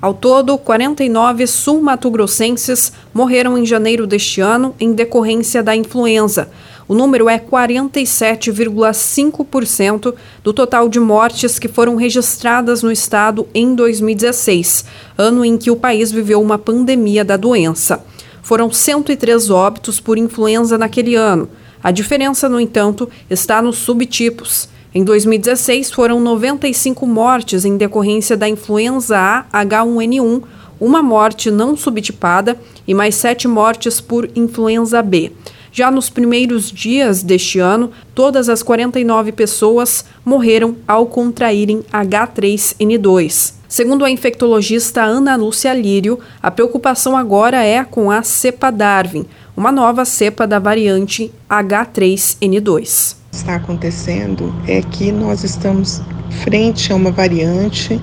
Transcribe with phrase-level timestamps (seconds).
[0.00, 6.48] Ao todo, 49 sul-mato-grossenses morreram em janeiro deste ano em decorrência da influenza.
[6.86, 10.14] O número é 47,5%
[10.44, 14.84] do total de mortes que foram registradas no estado em 2016,
[15.18, 18.04] ano em que o país viveu uma pandemia da doença.
[18.40, 21.50] Foram 103 óbitos por influenza naquele ano.
[21.82, 24.68] A diferença, no entanto, está nos subtipos.
[24.94, 30.42] Em 2016, foram 95 mortes em decorrência da influenza A H1N1,
[30.80, 35.30] uma morte não subtipada e mais sete mortes por influenza B.
[35.70, 43.52] Já nos primeiros dias deste ano, todas as 49 pessoas morreram ao contraírem H3N2.
[43.68, 49.70] Segundo a infectologista Ana Lúcia Lírio, a preocupação agora é com a cepa Darwin, uma
[49.70, 56.02] nova cepa da variante H3N2 está acontecendo é que nós estamos
[56.42, 58.00] frente a uma variante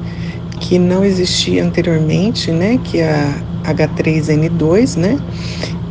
[0.60, 3.12] que não existia anteriormente, né, que é
[3.64, 5.20] a H3N2, né,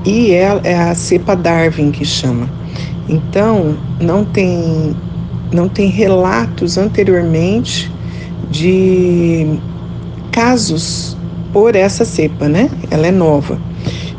[0.04, 2.48] e é, é a cepa Darwin que chama.
[3.08, 4.96] Então, não tem
[5.52, 7.92] não tem relatos anteriormente
[8.50, 9.58] de
[10.32, 11.16] casos
[11.52, 12.68] por essa cepa, né?
[12.90, 13.56] Ela é nova.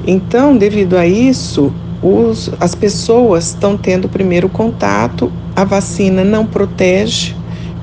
[0.07, 1.73] Então, devido a isso,
[2.05, 7.33] os, as pessoas estão tendo o primeiro contato, a vacina não protege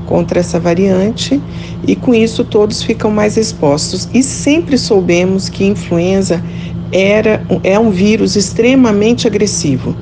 [0.07, 1.43] contra essa variante
[1.85, 4.09] e com isso todos ficam mais expostos.
[4.15, 6.41] E sempre soubemos que influenza
[6.93, 9.97] era, é um vírus extremamente agressivo,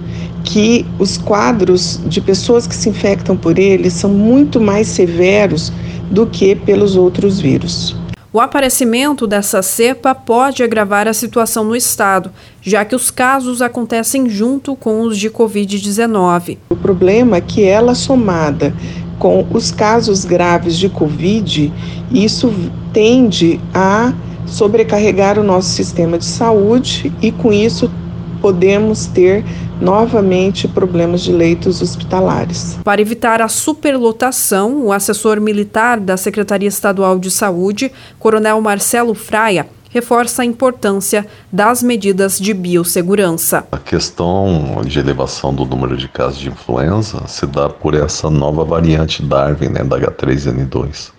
[0.44, 5.72] que os quadros de pessoas que se infectam por ele são muito mais severos
[6.10, 7.96] do que pelos outros vírus.
[8.32, 12.30] O aparecimento dessa cepa pode agravar a situação no estado,
[12.62, 16.58] já que os casos acontecem junto com os de Covid-19.
[16.70, 18.72] O problema é que ela somada
[19.18, 21.72] com os casos graves de Covid,
[22.12, 22.54] isso
[22.92, 24.12] tende a
[24.46, 27.90] sobrecarregar o nosso sistema de saúde e com isso
[28.40, 29.44] podemos ter
[29.80, 32.78] novamente problemas de leitos hospitalares.
[32.84, 39.66] Para evitar a superlotação, o assessor militar da Secretaria Estadual de Saúde, Coronel Marcelo Fraia,
[39.90, 43.66] reforça a importância das medidas de biossegurança.
[43.72, 48.64] A questão de elevação do número de casos de influenza se dá por essa nova
[48.64, 51.10] variante Darwin, né, da H3N2,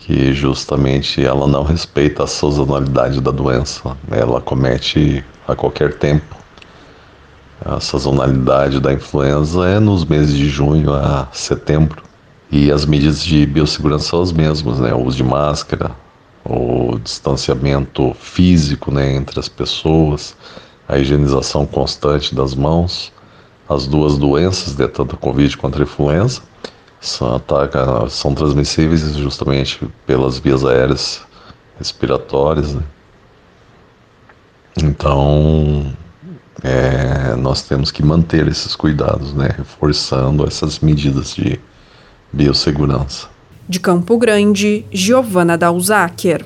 [0.00, 6.39] que justamente ela não respeita a sazonalidade da doença, ela comete a qualquer tempo.
[7.64, 12.02] A sazonalidade da influenza é nos meses de junho a setembro.
[12.50, 14.92] E as medidas de biossegurança são as mesmas, né?
[14.94, 15.92] O uso de máscara,
[16.44, 20.36] o distanciamento físico né, entre as pessoas,
[20.88, 23.12] a higienização constante das mãos.
[23.68, 26.42] As duas doenças, né, tanto a Covid quanto a influenza,
[27.00, 31.22] são, ataca, são transmissíveis justamente pelas vias aéreas
[31.78, 32.74] respiratórias.
[32.74, 32.82] Né?
[34.76, 35.94] Então,
[36.64, 41.58] é, nós temos que manter esses cuidados, né, reforçando essas medidas de
[42.32, 43.28] biossegurança.
[43.68, 46.44] De Campo Grande, Giovana Dalzaker.